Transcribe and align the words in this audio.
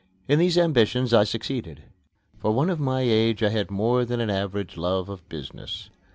In 0.27 0.39
these 0.39 0.57
ambitions 0.57 1.13
I 1.13 1.23
succeeded. 1.25 1.83
For 2.39 2.51
one 2.51 2.71
of 2.71 2.79
my 2.79 3.01
age 3.01 3.43
I 3.43 3.49
had 3.49 3.69
more 3.69 4.03
than 4.03 4.19
an 4.19 4.31
average 4.31 4.75
love 4.75 5.09
of 5.09 5.29
business. 5.29 5.91